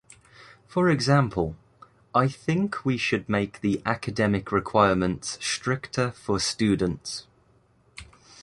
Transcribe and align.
For 0.65 0.89
example, 0.89 1.55
I 2.15 2.27
think 2.27 2.83
we 2.83 2.97
should 2.97 3.29
make 3.29 3.61
the 3.61 3.83
academic 3.85 4.51
requirements 4.51 5.37
stricter 5.39 6.09
for 6.09 6.39
students. 6.39 7.27